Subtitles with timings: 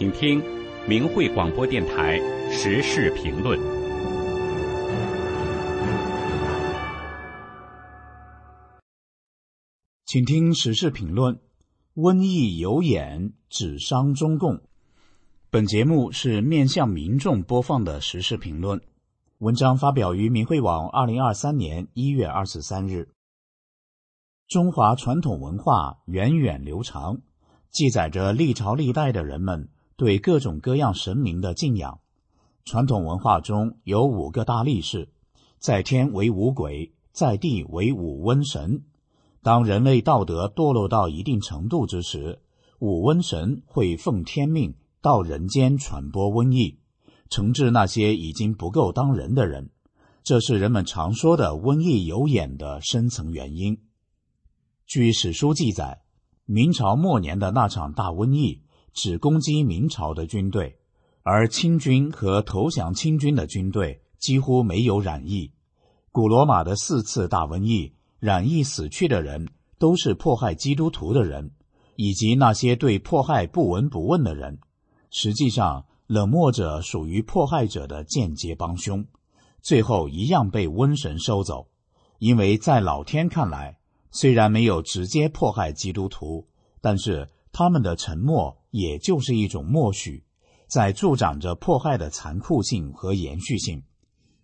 [0.00, 0.42] 请听
[0.88, 2.18] 明慧广播电台
[2.50, 3.60] 时事评论。
[10.06, 11.38] 请听时事评论：
[11.96, 14.62] 瘟疫有眼，只伤中共。
[15.50, 18.80] 本节目是面向民众播放的时事评论。
[19.40, 23.10] 文章发表于明慧网，二零二三年一月二十三日。
[24.48, 27.20] 中华传统文化源远流长，
[27.68, 29.68] 记载着历朝历代的人们。
[30.00, 32.00] 对各种各样神明的敬仰，
[32.64, 35.10] 传统文化中有五个大力士，
[35.58, 38.82] 在天为五鬼，在地为五瘟神。
[39.42, 42.40] 当人类道德堕落到一定程度之时，
[42.78, 46.78] 五瘟神会奉天命到人间传播瘟疫，
[47.28, 49.68] 惩治那些已经不够当人的人。
[50.22, 53.82] 这是人们常说的“瘟疫有眼”的深层原因。
[54.86, 56.00] 据史书记载，
[56.46, 58.62] 明朝末年的那场大瘟疫。
[58.92, 60.78] 只攻击明朝的军队，
[61.22, 65.52] 而清军和投降清军的军队几乎没有染疫。
[66.12, 71.52] 古罗马的四次大瘟疫，染疫死去的人都是迫害基督徒的人，
[71.96, 74.58] 以及那些对迫害不闻不问的人。
[75.10, 79.06] 实际上，冷漠者属于迫害者的间接帮凶，
[79.62, 81.68] 最后一样被瘟神收走。
[82.18, 83.78] 因为在老天看来，
[84.10, 86.46] 虽然没有直接迫害基督徒，
[86.80, 87.28] 但是。
[87.52, 90.24] 他们的沉默也就是一种默许，
[90.66, 93.82] 在助长着迫害的残酷性和延续性。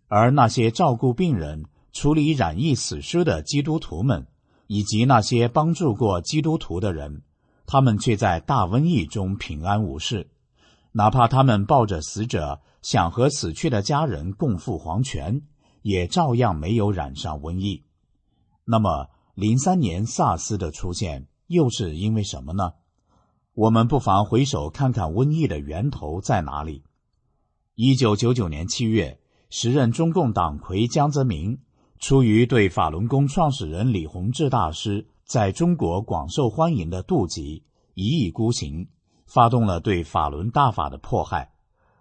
[0.08, 4.26] 而那些照顾病人、处理染疫死尸的基督徒们，
[4.66, 7.22] 以及那些帮助过基督徒的人，
[7.66, 10.28] 他们却在大瘟疫中平安无事。
[10.92, 15.42] 哪怕他们抱着死者，想和死去的家人共赴黄泉，
[15.82, 17.82] 也照样没有染上瘟疫。
[18.64, 22.72] 那么，零三年萨斯的出现又是因为什么呢？
[23.56, 26.82] 我们不妨回首看看瘟疫的源头在哪里。
[27.74, 29.18] 一九九九年七月，
[29.48, 31.58] 时任中共党魁江泽民
[31.98, 37.64] 出于对法轮功创始人李洪志大师在中国广受欢迎的妒忌，
[37.94, 38.88] 一意孤行，
[39.24, 41.54] 发动了对法轮大法的迫害。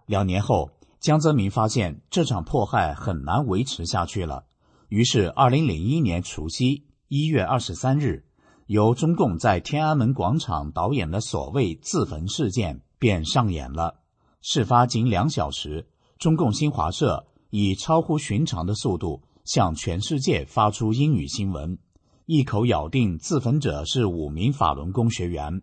[0.08, 4.44] 两年后，江泽民发现这场迫害很难维持下去了，
[4.90, 8.25] 于是二零零一年除夕一月二十三日。
[8.68, 14.00] 由中共在天安门广场导演的所谓自焚事件便上演了。
[14.42, 15.88] 事发仅两小时，
[16.18, 21.78] 中共新华社以超乎寻常的速度向全世界发出英语新闻，
[22.26, 25.62] 一口咬定自焚者是五名法轮功学员。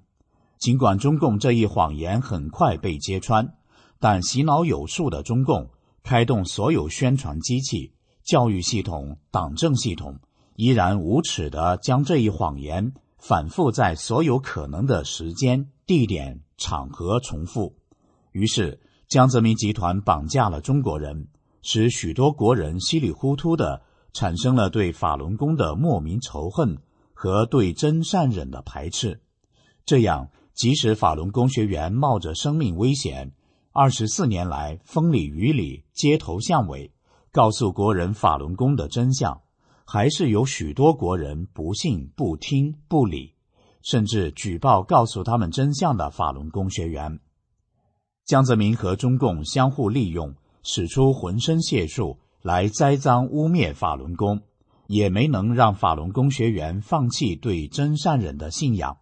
[0.58, 3.52] 尽管中共这一谎言很快被揭穿，
[3.98, 5.70] 但洗脑有术的中共
[6.04, 7.92] 开动所有宣传机器、
[8.22, 10.20] 教育系统、党政系统。
[10.62, 17.74] 依然无耻的将这一谎言反复在所有可能的时间、地点、场合重复。
[18.30, 21.26] 于是，江泽民集团绑架了中国人，
[21.62, 26.78] 使许多国人稀里糊涂的产生了对法轮功的莫名仇恨
[27.12, 29.20] 和对真善忍的排斥。
[29.84, 33.32] 这样，即使法轮功学员冒着生命危险，
[33.72, 36.92] 二十四年来风里雨里、街头巷尾，
[37.32, 39.41] 告诉国人法轮功的真相。
[39.94, 43.34] 还是有许多国人不信、不听、不理，
[43.82, 47.20] 甚至举报告诉他们真相的法轮功学员。
[48.24, 54.40] 江泽民和中共相互利用，使出浑身解数来栽赃污蔑法轮功，
[54.86, 58.96] 也没能让法轮功学员放弃对真善忍的信仰。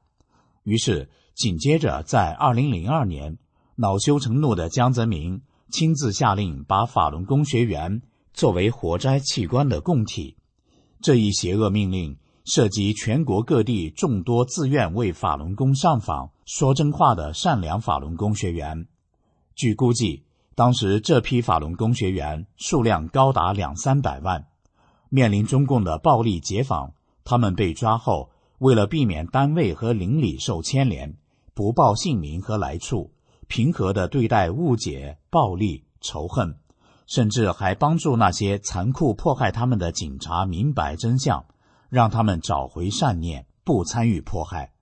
[0.65, 3.39] 于是，紧接着在二零零二年，
[3.77, 5.41] 恼羞成怒的江泽民
[5.71, 8.03] 亲自下令把法轮功学员
[8.33, 10.37] 作为活摘器官的供体。
[11.03, 18.87] 这一邪恶命令涉及全国各地众多自愿为法轮功上访、说真话的善良法轮功学员。
[19.55, 20.25] 据估计，
[20.55, 24.47] 当时这批法轮功学员数量高达两三百万。
[25.09, 26.93] 面临中共的暴力解访，
[27.25, 31.17] 他们被抓后，为了避免单位和邻里受牵连，
[31.55, 33.11] 不报姓名和来处，
[33.49, 36.56] 平和地对待误解、暴力、仇恨。
[37.11, 41.45] 甚至还帮助那些残酷迫害他们的警察明白真相，
[41.89, 44.73] 让他们找回善念，不参与迫害。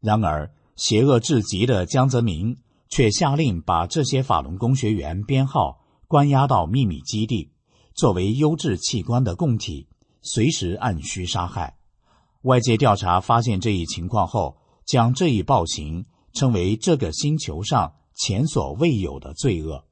[0.00, 2.56] 然而，邪恶至极的江泽民
[2.88, 7.52] 却下令把这些法轮功学员编号关押到秘密基地，
[7.94, 9.86] 作为优质器官的供体，
[10.22, 11.76] 随时按需杀害。
[12.40, 19.84] 外界调查发现这一情况后，将这一暴行称为这个星球上前所未有的罪恶。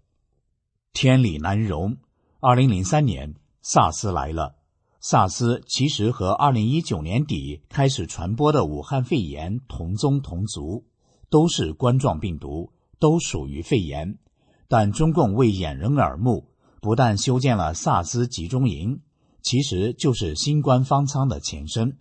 [0.93, 1.97] 天理难容。
[2.41, 4.57] 二零零三年，萨斯来了。
[5.01, 10.87] 萨斯其实和二零一九年底开始传播的武汉肺炎同宗同族，
[11.31, 14.19] 都是冠状病毒，都属于肺炎，
[14.67, 16.49] 但中共为掩人耳目，
[16.81, 19.01] 不但修建了萨斯集中营，
[19.41, 21.99] 其实就是新冠方舱的前身，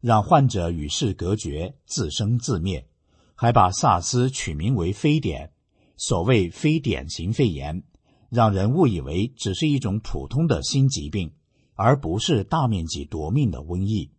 [0.00, 2.88] 让患者与世隔绝，自生自灭，
[3.36, 5.52] 还把萨斯取名为非典，
[5.96, 7.84] 所谓非典型肺炎，
[8.30, 11.32] 让人误以为只是一种普通的新疾病，
[11.74, 14.12] 而不是大面积夺命的瘟疫。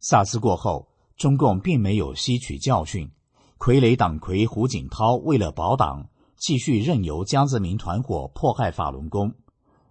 [0.00, 3.10] 萨斯过后，中共并没有吸取教训。
[3.58, 6.08] 傀儡党魁胡锦涛为了保党，
[6.38, 9.34] 继续任由江泽民团伙迫害法轮功，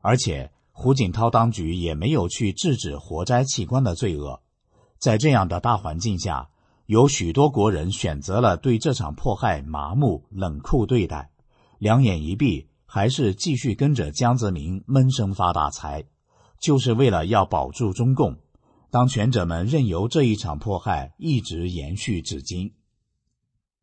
[0.01, 4.41] 而且胡锦涛当局也没有去制止活摘器官的罪恶。
[4.97, 6.49] 在这样的大环境下，
[6.87, 11.29] 有许多国人选择了对这场迫害麻木冷酷对待，
[11.77, 16.05] 两眼一闭，还是继续跟着江泽民闷声发大财，
[16.59, 18.39] 就是为了要保住中共。
[18.89, 22.73] 当权者们任由这一场迫害一直延续至今。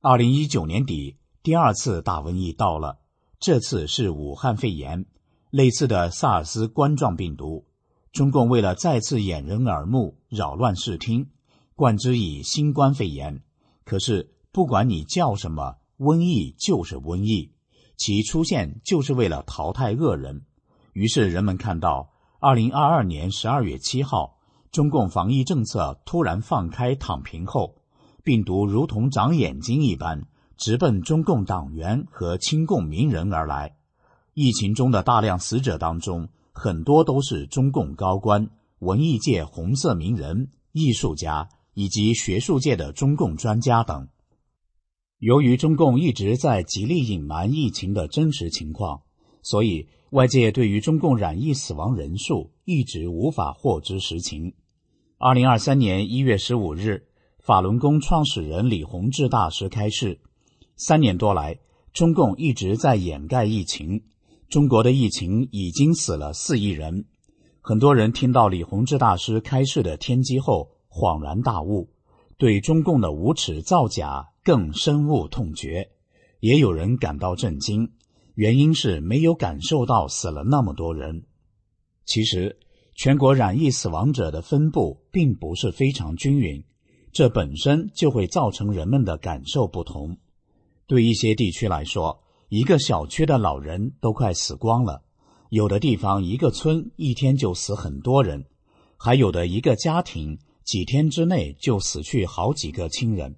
[0.00, 2.98] 二零一九年底，第二次大瘟疫到了，
[3.38, 5.06] 这次是武汉肺炎，
[5.50, 7.64] 类似的萨尔斯冠状病毒。
[8.10, 11.30] 中共为了再次掩人耳目、扰乱视听，
[11.76, 13.40] 冠之以新冠肺炎。
[13.84, 17.52] 可是不管你叫什么，瘟疫就是瘟疫，
[17.96, 20.42] 其出现就是为了淘汰恶人。
[20.92, 22.10] 于是人们看到，
[22.40, 24.34] 二零二二年十二月七号。
[24.72, 27.76] 中共防疫政策突然放开躺平后，
[28.22, 30.26] 病毒如同长眼睛一般，
[30.58, 33.76] 直奔中共党员和亲共名人而来。
[34.34, 38.50] 疫情中的大量死者当中，很多都是中共高官、
[38.80, 44.08] 文艺界红色名人、艺术家以及学术界的中共专家等。
[45.18, 49.00] 由于中共一直在极力隐瞒疫情的真实情况，
[49.42, 54.52] 所以外界对于中共染疫死亡人数一直无法获知实情。
[55.16, 57.06] 二零二三年一月十五日，
[57.38, 60.20] 法轮功创始人李洪志大师开示：
[60.76, 61.60] 三年多来，
[61.94, 64.02] 中共一直在掩盖疫情。
[64.50, 67.06] 中国的疫情已经死了四亿人。
[67.62, 71.88] 很多人听到李洪志大师开示的天机后，恍然大悟，
[72.38, 75.90] 对中共的无耻造假更深恶痛绝。
[76.40, 77.92] 也有人感到震惊，
[78.34, 81.24] 原因是没有感受到死了那么多人。
[82.04, 82.58] 其实。
[82.98, 86.64] 全国染疫死亡者的分布并不是非常均匀，
[87.12, 90.16] 这本身就会造成人们的感受不同。
[90.86, 95.02] 对一些地区来说，一个小区的老人都快死光了；
[95.50, 98.46] 有的地方一个村一天就死很多人，
[98.96, 103.36] 还有的一个家庭几天之内就死去好几个亲人。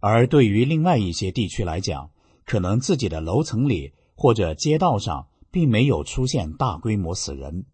[0.00, 2.10] 而对于另外一些地区来讲，
[2.46, 7.66] 可能自己的楼层里或者街道上并没有出现大规模死人。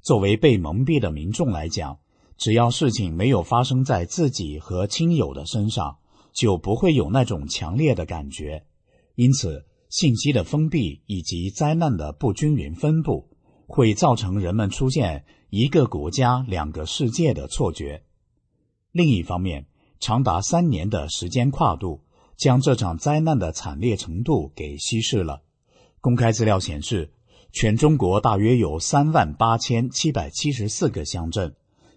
[0.00, 1.98] 作为被蒙蔽的民众来讲，
[2.38, 5.98] 只要事情没有发生在自己和亲友的身上，
[6.32, 8.64] 就不会有那种强烈的感觉。
[9.14, 13.28] 因此，信息的封闭以及灾难的不均匀分布，
[13.66, 18.02] 会造成人们出现一个国家两个世界的错觉。
[18.92, 19.66] 另一方面，
[19.98, 22.00] 长达三年的时间跨度，
[22.36, 25.42] 将这场灾难的惨烈程度给稀释了。
[26.00, 27.12] 公开资料显示。
[27.54, 31.54] 全中国大约有三万八千七百七十四个乡镇，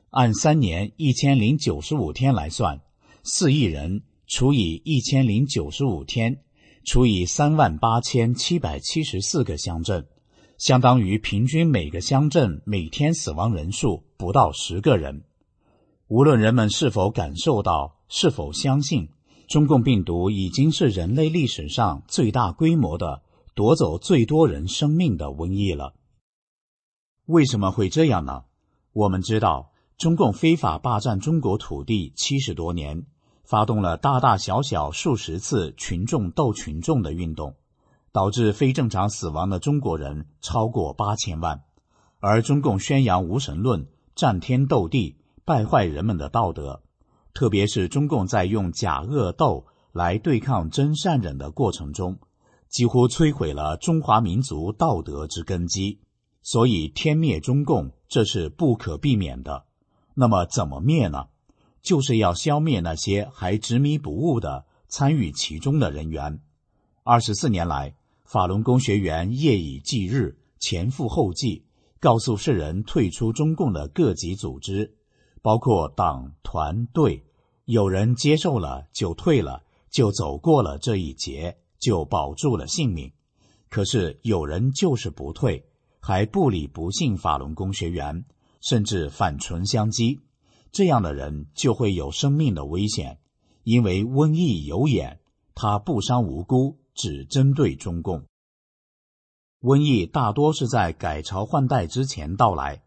[0.10, 2.82] 按三年一千零九十五天来算，
[3.24, 6.42] 四亿人除以一千零九十五天，
[6.84, 10.06] 除以三万八千七百七十四个乡镇，
[10.58, 15.24] 相当于平均每个乡镇每天死亡人数不到十个人。
[16.08, 19.10] 无论人们是否感受到，是否相信，
[19.48, 23.24] 中共病毒已经是人类历史上最大规模的。
[23.56, 25.94] 夺走最多人生命的瘟疫了。
[27.26, 28.44] 为什么会这样呢？
[28.92, 33.06] 我们知道，中共非法霸占中国土地七十多年，
[33.46, 37.56] 发动了大大小小数十次群众斗群众的运动，
[38.12, 41.64] 导致非正常死亡的中国人超过八千万。
[42.20, 46.82] 而中共宣扬无神论、战天斗地，败坏人们的道德，
[47.32, 52.18] 特别是中共在用假恶斗来对抗真善忍的过程中。
[52.68, 56.00] 几乎摧毁了中华民族道德之根基，
[56.42, 59.66] 所以天灭中共这是不可避免的。
[60.16, 61.28] 那么怎么灭呢？
[61.84, 66.40] 就是要消灭那些还执迷不悟的参与其中的人员。
[67.04, 71.64] 二十四年来，法轮功学员夜以继日、前赴后继，
[72.00, 74.96] 告诉世人退出中共的各级组织，
[75.46, 77.24] 包括党团队。
[77.66, 79.62] 有人接受了就退了，
[79.92, 81.60] 就走过了这一劫。
[81.78, 83.12] 就保住了性命，
[83.70, 85.68] 可是有人就是不退，
[86.00, 88.26] 还不理不信法轮功学员，
[88.62, 90.20] 甚至反唇相讥，
[90.72, 93.20] 这样的人就会有生命的危险，
[93.64, 95.20] 因为瘟疫有眼，
[95.54, 98.24] 他不伤无辜，只针对中共。
[99.62, 102.82] 瘟疫大多是在改朝换代之前到来，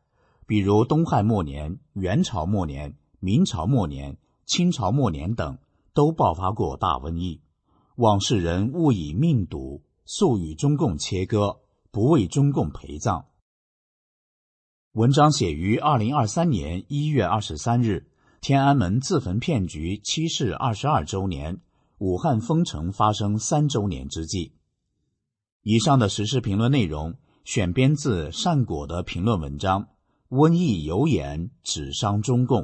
[0.49, 5.59] 比如东汉末年、元朝末年、明朝末年、清朝末年等，
[5.93, 7.43] 都爆发过大瘟疫。
[7.97, 13.26] 往世人勿以命赌，速与中共切割，不为中共陪葬。
[14.93, 21.61] 文章写于二零二三年一月二十三日，天安门自焚骗局七事二十二周年，
[21.99, 24.55] 武汉封城发生三周年之际。
[25.62, 29.83] 以上的时事评论内容选编自善果的评论文章，
[30.31, 32.61] 《瘟疫有眼，只伤中共》。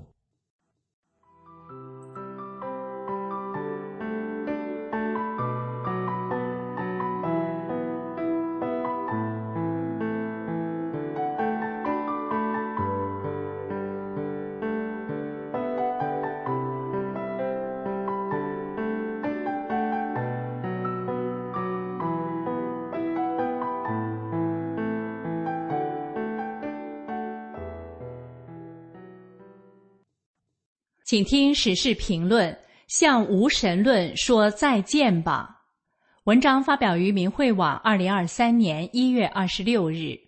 [31.14, 35.62] 请听时事评论：向无神论说再见吧。
[36.24, 40.18] 文章发表于明慧网，二零二三年一月二十六日。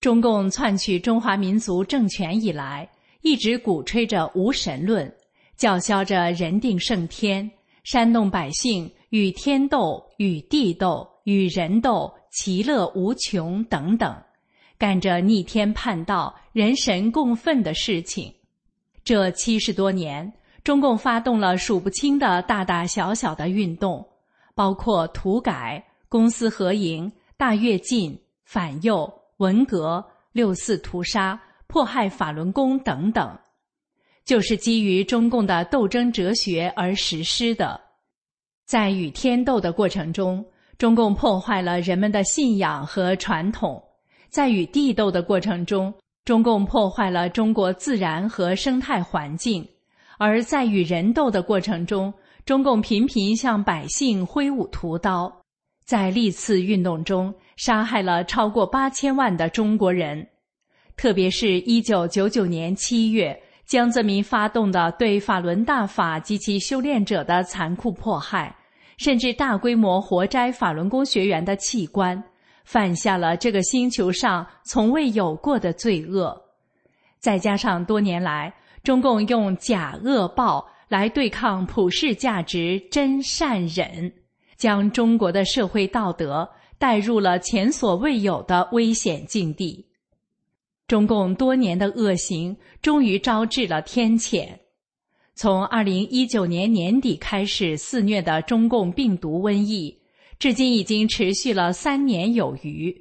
[0.00, 2.88] 中共篡取中华民族政权以来，
[3.20, 5.14] 一直鼓吹着无神论，
[5.54, 7.50] 叫嚣着人定胜天，
[7.84, 14.16] 煽动百姓与天斗、与地斗、与人斗，其乐无穷等等，
[14.78, 18.32] 干着逆天叛道、人神共愤的事情。
[19.04, 20.32] 这七十多年，
[20.62, 24.06] 中共发动了数不清的大大小小的运动，
[24.54, 33.36] 包括土改、公私合营、大跃进、反右、文革、六四屠杀、迫害法轮功等等，
[34.24, 37.80] 就是基于中共的斗争哲学而实施的。
[38.64, 40.44] 在与天斗的过程中，
[40.78, 43.82] 中共破坏了人们的信仰和传统；
[44.30, 45.92] 在与地斗的过程中，
[46.24, 49.66] 中共破坏了中国自然和生态环境，
[50.18, 52.14] 而在与人斗的过程中，
[52.46, 55.32] 中共频频向百姓挥舞屠刀，
[55.84, 60.24] 在历次运动中杀害了超过八千万的中国人。
[60.96, 63.36] 特别是一九九九年七月，
[63.66, 68.54] 江泽民发动的对法轮大法及其修炼者的残酷迫害，
[68.96, 72.22] 甚至大规模活摘法轮功学员的器官。
[72.72, 76.34] 犯下了这个星球上从未有过的罪恶，
[77.18, 78.50] 再加上多年来
[78.82, 84.10] 中共用假恶报来对抗普世价值真善忍，
[84.56, 86.48] 将中国的社会道德
[86.78, 89.86] 带入了前所未有的危险境地。
[90.86, 94.48] 中共多年的恶行终于招致了天谴。
[95.34, 99.98] 从二零一九年年底开始肆虐的中共病毒瘟疫。
[100.42, 102.92] 至今已经持续了三年有余，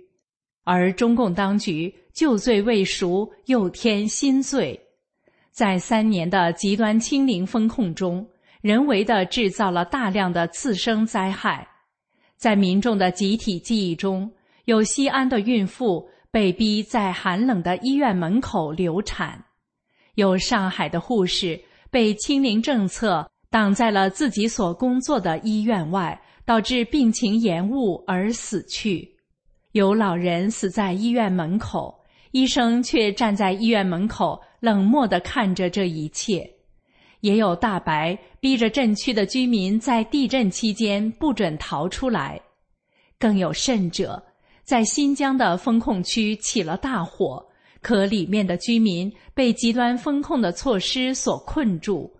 [0.63, 4.79] 而中共当局旧罪未赎，又添新罪，
[5.50, 8.24] 在三年的极端清零风控中，
[8.62, 11.67] 人为的制造了大量的次生灾害。
[12.38, 14.31] 在民众的集体记忆中，
[14.65, 19.43] 有西安的孕妇被逼在寒冷的医院门口流产，
[20.13, 26.21] 有上海的护士被清零政策挡在了自己所工作的医院外。
[26.45, 29.10] 导致病情延误而死去，
[29.74, 31.93] 有老人死在医院门口，
[32.31, 36.41] 医生却站在医院门口冷漠地看着这一切；
[37.19, 42.38] 也有大白逼着镇区的居民在地震期间不准逃出来；
[43.19, 44.21] 更有甚者，
[44.63, 47.45] 在新疆的封控区起了大火，
[47.81, 52.12] 可里面的居民被极端封控的措施所困住，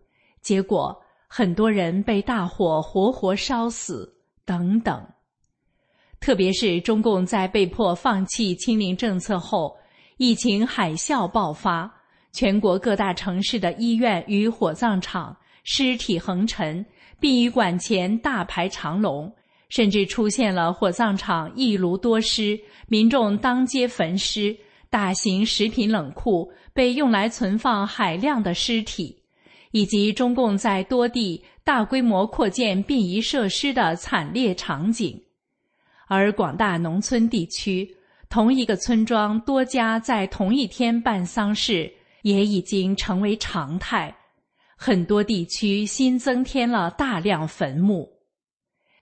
[0.42, 0.96] 结果。
[1.34, 5.02] 很多人被大火活活烧死，等等。
[6.20, 9.74] 特别是中共在被迫放弃清零政策后，
[10.18, 11.90] 疫情海啸爆发，
[12.34, 15.34] 全国各大城市的医院与火葬场
[15.64, 16.86] 尸体横陈，
[17.18, 19.34] 殡仪馆前大排长龙，
[19.70, 22.60] 甚至出现了火葬场一炉多尸，
[22.90, 24.54] 民众当街焚尸，
[24.90, 29.21] 大型食品冷库被用来存放海量的尸体。
[29.72, 35.22] 以及中共在多地大规模扩建殡仪设施的惨烈场景，
[36.08, 37.90] 而广大农村地区，
[38.30, 41.92] 同一个村庄多家在同一天办丧事
[42.24, 44.14] 也已经成为常态，
[44.76, 48.10] 很多地区新增添了大量坟墓。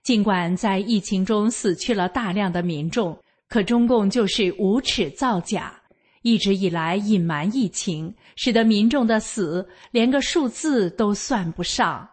[0.02, 5.79] 尽管在疫情中死去了大量的民众，可中共就是无耻造假。
[6.22, 12.08] 一直以来隐瞒疫情，使得民众的死连个数字都算不上。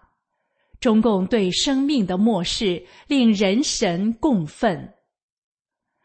[0.79, 4.93] 中共对生命的漠视令人神共愤。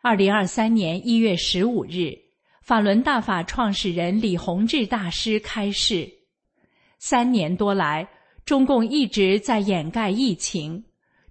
[0.03, 2.13] 二零二三年一月十五日，
[2.63, 6.11] 法轮大法创始人李洪志大师开示：
[6.99, 8.09] 三年多来，
[8.45, 10.85] 中共一直在掩盖疫情，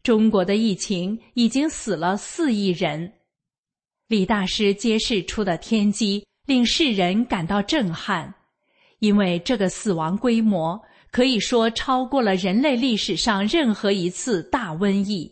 [0.04, 3.12] 中国的疫情已经死了四亿人。
[4.08, 8.34] 李大师揭示出的天机，令世人感到震撼，
[9.00, 10.82] 因为这个死亡规模。
[11.14, 15.30] 可以说超过了人类历史上任何一次大瘟疫，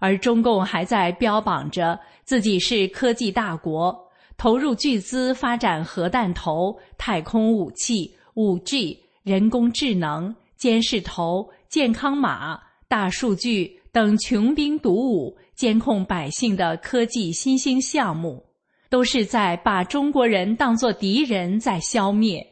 [0.00, 3.96] 而中共还在标榜着自己是科技大国，
[4.36, 18.44] 投入巨资发展核弹头、太空武器、五 G、人工智能、监视头、健康码、大数据等穷兵黩武、监控百姓的科技新兴项目，
[18.88, 22.46] 都是在把中国人当作敌人在消灭。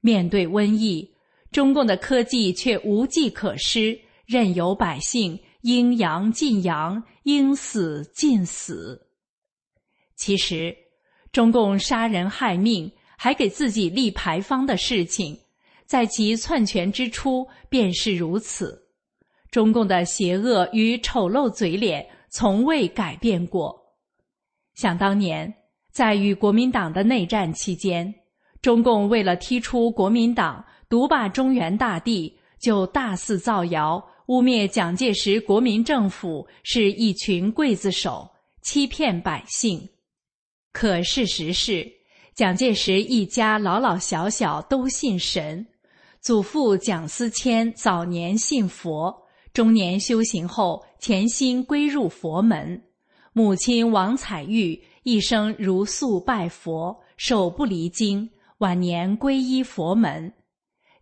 [0.00, 1.10] 面对瘟疫，
[1.50, 9.08] 中共的科技却无计可施，任由百姓应阳尽阳，应死尽死。
[10.14, 10.76] 其实，
[11.32, 15.38] 中共杀人害命，还给自己立牌坊的事情，
[15.86, 18.86] 在其篡权之初便是如此。
[19.50, 23.77] 中共的邪恶与丑陋嘴脸从未改变过。
[24.78, 25.52] 想当年，
[25.90, 28.14] 在与国民党的内战期间。
[28.62, 38.30] 中共为了踢出国民党、独霸中原大地，就大肆造谣，污蔑蒋介石国民政府是一群刽子手，
[38.62, 39.84] 欺骗百姓。
[40.72, 41.84] 可事实是，
[42.32, 45.66] 蒋介石一家老老小小都信神，
[46.20, 49.12] 祖父蒋思谦早年信佛，
[49.52, 52.80] 中年修行后潜心归入佛门；
[53.38, 58.28] 母亲王彩玉一生如素拜佛，手不离经。
[58.58, 60.32] 晚年皈依佛门，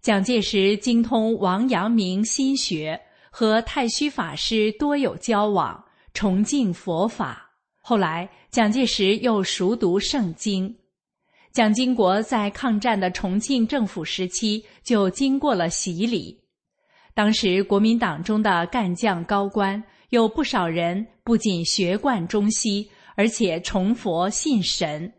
[0.02, 3.00] 蒋介石精通王阳明心学，
[3.31, 7.51] 和太虚法师多有交往，崇敬佛法。
[7.81, 10.77] 后来，蒋介石又熟读圣经。
[11.55, 16.38] 蒋经国在抗战的重庆政府时期就经过了洗礼。
[17.14, 25.12] 当时国民党中的干将高官有不少人，不仅学贯中西，而且崇佛信神。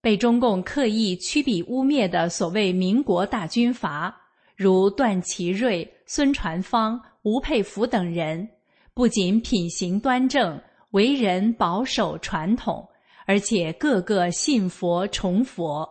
[0.00, 4.14] 被中共刻意曲笔污蔑的所谓民国大军阀，
[4.54, 8.48] 如段祺瑞、孙传芳、吴佩孚等人，
[8.94, 10.60] 不仅品行端正、
[10.92, 12.88] 为人保守传统，
[13.26, 15.88] 而且个个信佛崇佛。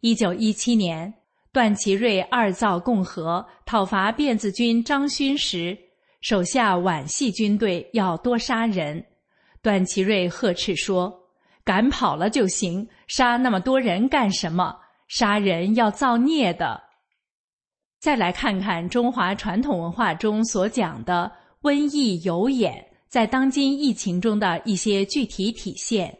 [0.00, 1.14] 一九一七年，
[1.52, 5.78] 段祺瑞二造共和，讨伐辫子军张勋时，
[6.22, 9.04] 手下皖系军队要多杀人，
[9.60, 11.20] 段祺瑞呵斥说。
[11.64, 14.76] 赶跑了就行，杀那么多人干什么？
[15.06, 16.82] 杀人要造孽的。
[18.00, 21.30] 再来看看中华传统文化中所讲的
[21.62, 26.18] “瘟疫有眼”在当今疫情中的一些具体体现。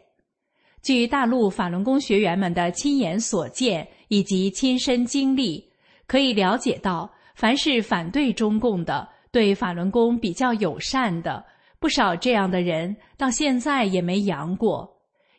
[0.81, 5.69] 据大陆法轮功学员们的亲眼所见以及亲身经历，
[6.07, 11.43] 可以了解到，凡是反对中共的、对法轮功比较友善的，
[11.79, 14.87] 不少这样的人到现在也没阳过。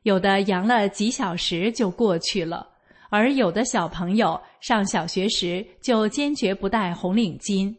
[0.02, 2.68] 有的阳了几小时就过去了，
[3.08, 7.72] 而有的小朋友上小学时就坚决不戴红领巾，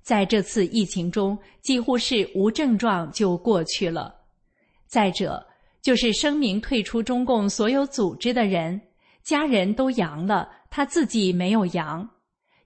[0.00, 4.14] 在这次疫情中几乎是无症状就过去了。
[4.86, 5.46] 再者，
[5.82, 8.80] 就是声明退出中共所有组织的人，
[9.22, 12.08] 家人都阳了，他自己没有阳。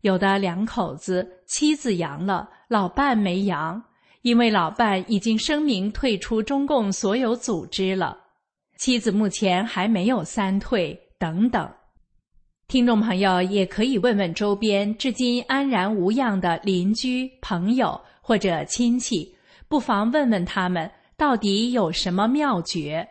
[0.02, 3.84] 有的两口子妻子阳了，老伴没阳，
[4.22, 8.16] 因为老伴已经声明退出中共所有组织了。
[8.78, 11.70] 妻子目前还没有三退，等等。
[12.68, 19.36] 听众朋友也可以问问周边至今安然无恙的邻居、朋友或者亲戚，
[19.68, 23.06] 不妨问问他们到底有什么妙诀。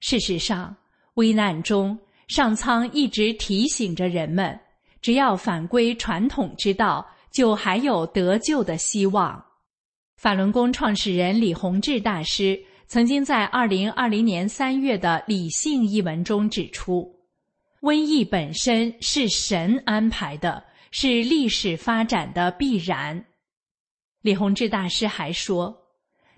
[0.00, 0.74] 事实上，
[1.16, 1.98] 危难中
[2.28, 4.58] 上苍一直提醒着人们：
[5.02, 7.06] 只要返归传统之道，
[7.38, 9.40] 就还有得救的希望。
[10.16, 12.60] 法轮功创始人李洪志大师。
[12.88, 17.14] 曾经在二零二零年三月的《理性》一文中指出，
[17.82, 23.24] 瘟疫本身是神安排的，是历史发展的必然。
[24.22, 25.76] 李洪志大师还说，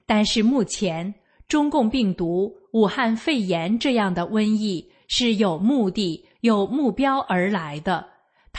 [0.04, 1.14] 但是目前
[1.48, 8.06] 中共病毒、武汉肺炎这样的瘟疫是有目的、有目标而来的，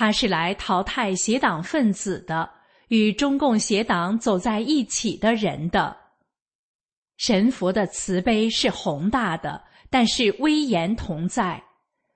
[0.02, 2.50] 他是来淘汰邪党分子的，
[2.88, 5.96] 与中共邪党走在一起的人的。
[7.18, 11.64] 神佛的慈悲是宏大的，但是威严同在，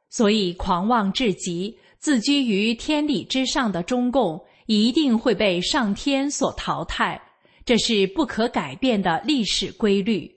[0.09, 7.21] 所以狂妄至极、自居于天理之上的中共一定会被上天所淘汰，
[7.65, 10.27] 这是不可改变的历史规律。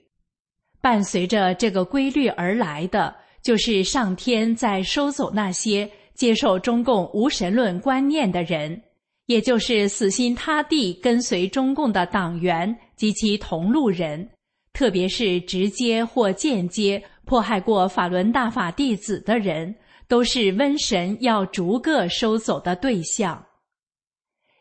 [0.81, 8.81] 伴随着这个规律而来的，就是上天在收走那些接受中共无神论观念的人，
[9.27, 14.29] 也就是死心塌地跟随中共的党员及其同路人，
[14.73, 19.73] 特别是直接或间接迫害过法轮大法弟子的人，
[20.09, 23.41] 都是瘟神要逐个收走的对象。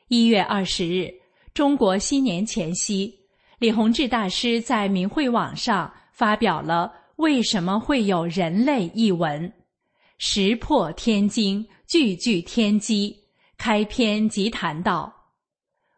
[0.07, 1.11] 一月二十日，
[1.53, 3.13] 中国新年前夕，
[3.59, 5.93] 李洪志大师在明慧网上。
[6.13, 6.93] 发表了
[7.23, 9.53] 《为什么会有人类》一文，
[10.19, 13.17] 石破天惊，句句天机。
[13.57, 15.13] 开篇即谈到，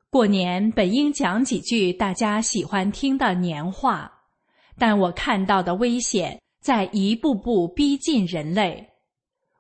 [0.09, 4.11] 过年本应讲几句大家喜欢听的年话，
[4.79, 8.87] 但我看到的危险在一步步逼近人类。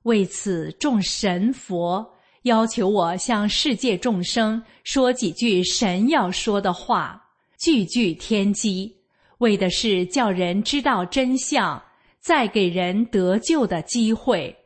[0.04, 2.10] 为此，众神佛
[2.42, 7.22] 要求我向世界众生说几句神要说的话，
[7.58, 8.94] 句句天机。
[9.38, 11.82] 为的是叫人知道真相，
[12.20, 14.56] 再给人得救的机会。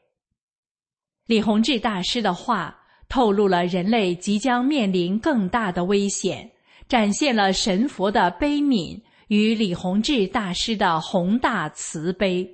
[1.26, 6.50] 李洪志大师的话透露了人类即将面临更大的危险，
[6.88, 12.46] 展现了神佛的悲悯与李洪志大师的宏大慈悲。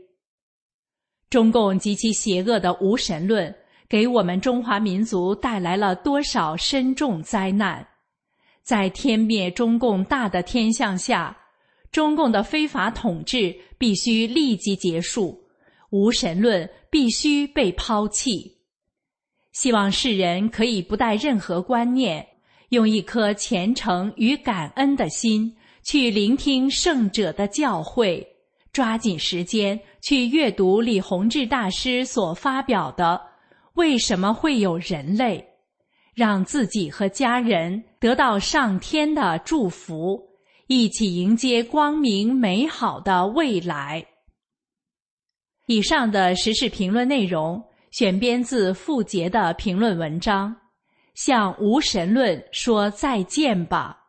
[1.28, 3.54] 中共及其邪恶的无神论，
[3.88, 7.86] 给我们中华民族带来了多少深重灾难？
[8.62, 11.36] 在天灭中共大的天象下。
[11.92, 15.42] 中共的非法统治必须立即结束，
[15.90, 18.58] 无神论必须被抛弃。
[19.52, 22.24] 希望世人可以不带任何观念，
[22.68, 28.24] 用一颗虔诚与感恩的心去聆听圣者的教诲，
[28.72, 33.20] 抓紧时间去阅读李洪志大师所发表的
[33.74, 35.38] 《为什么会有人类》，
[36.14, 40.29] 让自己和家人得到上天的祝福。
[40.72, 44.06] 一起迎接光明美好的未来。
[45.66, 50.54] 以上的时事评论内容选编自傅杰的评论文章，
[51.14, 53.99] 向无神论说再见吧。